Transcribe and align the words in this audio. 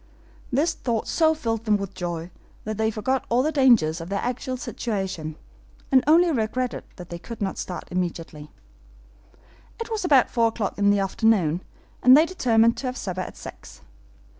This 0.51 0.73
thought 0.73 1.07
so 1.07 1.35
filled 1.35 1.65
them 1.65 1.77
with 1.77 1.93
joy 1.93 2.31
that 2.63 2.77
they 2.79 2.89
forgot 2.89 3.23
all 3.29 3.43
the 3.43 3.51
dangers 3.51 4.01
of 4.01 4.09
their 4.09 4.23
actual 4.23 4.57
situation, 4.57 5.35
and 5.91 6.03
only 6.07 6.31
regretted 6.31 6.85
that 6.95 7.09
they 7.09 7.19
could 7.19 7.39
not 7.39 7.59
start 7.59 7.83
immediately. 7.91 8.49
It 9.79 9.91
was 9.91 10.03
about 10.03 10.31
four 10.31 10.47
o'clock 10.47 10.79
in 10.79 10.89
the 10.89 10.97
afternoon, 10.99 11.61
and 12.01 12.17
they 12.17 12.25
determined 12.25 12.77
to 12.77 12.87
have 12.87 12.97
supper 12.97 13.21
at 13.21 13.37
six. 13.37 13.81